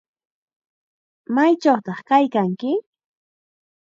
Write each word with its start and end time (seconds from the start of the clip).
¿Maychawtaq 1.33 1.99
kaykanki? 2.09 2.71